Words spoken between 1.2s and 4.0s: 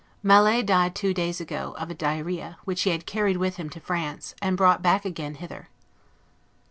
ago, of a diarrhoea, which he had carried with him to